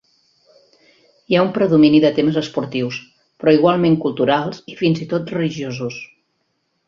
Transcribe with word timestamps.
Hi 1.31 1.35
ha 1.39 1.43
un 1.47 1.51
predomini 1.57 1.99
de 2.05 2.11
temes 2.19 2.39
esportius, 2.41 2.97
però 3.43 3.53
igualment 3.59 3.99
culturals 4.07 4.63
i 4.75 4.79
fins 4.83 5.05
i 5.05 5.09
tot 5.13 5.35
religiosos. 5.37 6.01